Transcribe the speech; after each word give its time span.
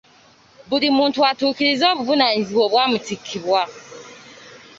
Buli 0.69 0.87
muntu 0.97 1.19
atuukirize 1.29 1.85
obuvunaanyizibwa 1.93 2.63
obwamutikkibwa. 2.67 3.61